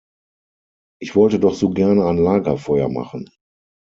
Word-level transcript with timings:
Ich 0.99 1.15
wollte 1.15 1.39
doch 1.39 1.53
so 1.53 1.69
gerne 1.69 2.07
ein 2.07 2.17
Lagerfeuer 2.17 2.89
machen. 2.89 3.29